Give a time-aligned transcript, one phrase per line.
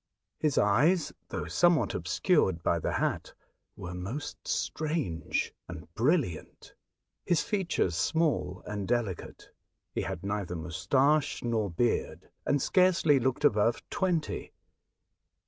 [0.39, 3.35] His eyes, though somewhat obscured by the hat,
[3.75, 6.73] were most strange and brilliant.
[7.23, 9.51] His features small and delicate.
[9.91, 14.53] He had neither mous tache nor beard, and scarcely looked above twenty.